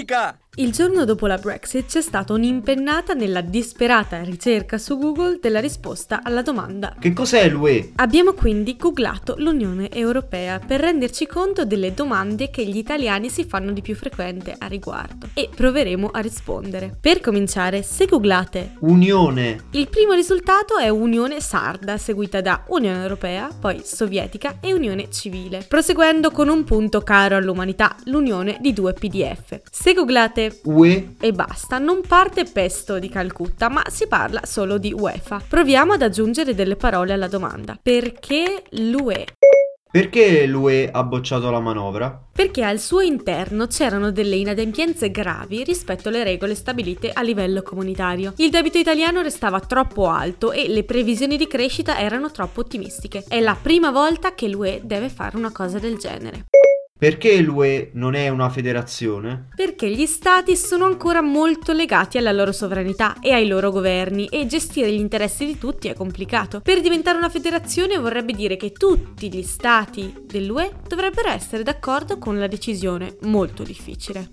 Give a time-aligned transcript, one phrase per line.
[0.00, 5.60] ミカ Il giorno dopo la Brexit c'è stata un'impennata nella disperata ricerca su Google della
[5.60, 6.96] risposta alla domanda.
[6.98, 7.92] Che cos'è l'UE?
[7.94, 13.70] Abbiamo quindi googlato l'Unione Europea per renderci conto delle domande che gli italiani si fanno
[13.70, 16.96] di più frequente a riguardo e proveremo a rispondere.
[17.00, 19.66] Per cominciare, se googlate Unione.
[19.70, 25.64] il primo risultato è Unione Sarda, seguita da Unione Europea, poi Sovietica e Unione Civile,
[25.66, 29.60] proseguendo con un punto caro all'umanità, l'unione di due PDF.
[29.70, 31.14] Se googlate UE.
[31.20, 35.42] e basta, non parte pesto di Calcutta, ma si parla solo di UEFA.
[35.46, 37.78] Proviamo ad aggiungere delle parole alla domanda.
[37.82, 39.26] Perché l'UE?
[39.92, 42.26] Perché l'UE ha bocciato la manovra?
[42.32, 48.32] Perché al suo interno c'erano delle inadempienze gravi rispetto alle regole stabilite a livello comunitario.
[48.36, 53.24] Il debito italiano restava troppo alto e le previsioni di crescita erano troppo ottimistiche.
[53.26, 56.44] È la prima volta che l'UE deve fare una cosa del genere.
[57.00, 59.46] Perché l'UE non è una federazione?
[59.56, 64.44] Perché gli stati sono ancora molto legati alla loro sovranità e ai loro governi e
[64.44, 66.60] gestire gli interessi di tutti è complicato.
[66.60, 72.38] Per diventare una federazione vorrebbe dire che tutti gli stati dell'UE dovrebbero essere d'accordo con
[72.38, 74.32] la decisione, molto difficile.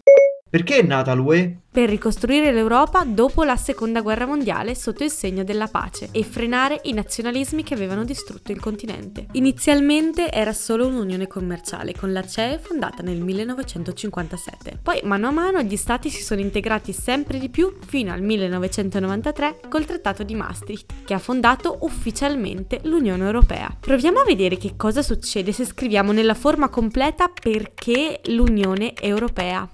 [0.49, 1.59] Perché è nata l'UE?
[1.77, 6.79] Per ricostruire l'Europa dopo la seconda guerra mondiale sotto il segno della pace e frenare
[6.85, 9.27] i nazionalismi che avevano distrutto il continente.
[9.33, 14.79] Inizialmente era solo un'unione commerciale con la CE fondata nel 1957.
[14.81, 19.59] Poi mano a mano gli stati si sono integrati sempre di più fino al 1993
[19.69, 23.75] col Trattato di Maastricht che ha fondato ufficialmente l'Unione Europea.
[23.79, 29.69] Proviamo a vedere che cosa succede se scriviamo nella forma completa perché l'Unione Europea.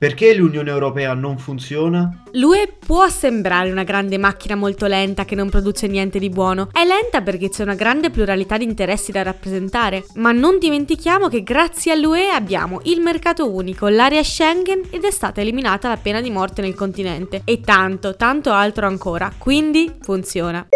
[0.00, 2.22] Perché l'Unione Europea non funziona?
[2.32, 6.70] L'UE può sembrare una grande macchina molto lenta che non produce niente di buono.
[6.72, 11.42] È lenta perché c'è una grande pluralità di interessi da rappresentare, ma non dimentichiamo che
[11.42, 16.30] grazie all'UE abbiamo il mercato unico, l'area Schengen ed è stata eliminata la pena di
[16.30, 19.30] morte nel continente e tanto, tanto altro ancora.
[19.36, 20.66] Quindi funziona.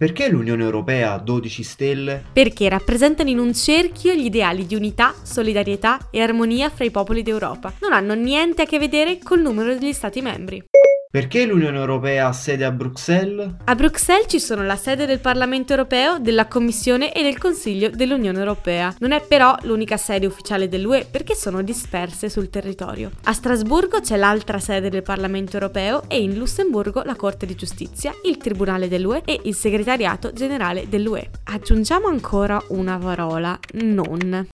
[0.00, 2.24] Perché l'Unione Europea ha 12 stelle?
[2.32, 7.22] Perché rappresentano in un cerchio gli ideali di unità, solidarietà e armonia fra i popoli
[7.22, 7.74] d'Europa.
[7.82, 10.64] Non hanno niente a che vedere col numero degli Stati membri.
[11.12, 13.56] Perché l'Unione Europea ha sede a Bruxelles?
[13.64, 18.38] A Bruxelles ci sono la sede del Parlamento europeo, della Commissione e del Consiglio dell'Unione
[18.38, 18.94] Europea.
[19.00, 23.10] Non è però l'unica sede ufficiale dell'UE perché sono disperse sul territorio.
[23.24, 28.12] A Strasburgo c'è l'altra sede del Parlamento europeo e in Lussemburgo la Corte di Giustizia,
[28.24, 31.28] il Tribunale dell'UE e il Segretariato Generale dell'UE.
[31.46, 34.46] Aggiungiamo ancora una parola, non.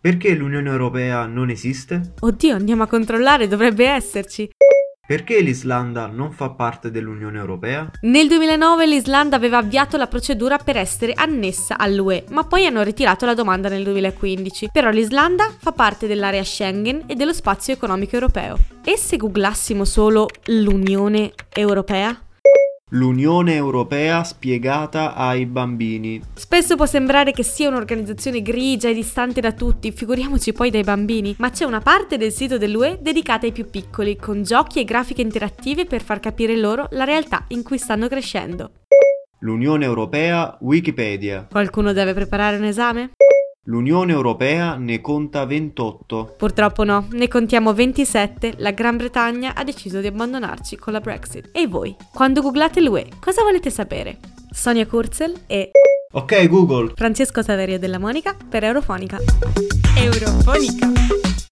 [0.00, 2.12] Perché l'Unione Europea non esiste?
[2.20, 4.48] Oddio, andiamo a controllare, dovrebbe esserci.
[5.06, 7.90] Perché l'Islanda non fa parte dell'Unione Europea?
[8.02, 13.26] Nel 2009 l'Islanda aveva avviato la procedura per essere annessa all'UE, ma poi hanno ritirato
[13.26, 14.70] la domanda nel 2015.
[14.72, 18.56] Però l'Islanda fa parte dell'area Schengen e dello spazio economico europeo.
[18.82, 22.23] E se googlassimo solo l'Unione Europea?
[22.94, 26.22] L'Unione Europea spiegata ai bambini.
[26.34, 31.34] Spesso può sembrare che sia un'organizzazione grigia e distante da tutti, figuriamoci poi dai bambini,
[31.38, 35.22] ma c'è una parte del sito dell'UE dedicata ai più piccoli, con giochi e grafiche
[35.22, 38.70] interattive per far capire loro la realtà in cui stanno crescendo.
[39.40, 41.48] L'Unione Europea Wikipedia.
[41.50, 43.10] Qualcuno deve preparare un esame?
[43.66, 46.34] L'Unione Europea ne conta 28.
[46.36, 51.48] Purtroppo no, ne contiamo 27, la Gran Bretagna ha deciso di abbandonarci con la Brexit.
[51.50, 54.18] E voi, quando googlate l'UE, cosa volete sapere?
[54.52, 55.70] Sonia Kurzel e
[56.12, 56.92] Ok Google.
[56.94, 59.16] Francesco Saverio della Monica per Eurofonica.
[59.96, 61.23] Eurofonica!